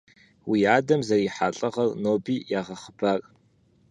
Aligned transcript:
Уи 0.49 0.59
адэм 0.75 1.01
зэрихьа 1.07 1.47
лӀыгъэр 1.57 1.89
ноби 2.03 2.35
ягъэхъыбар. 2.59 3.19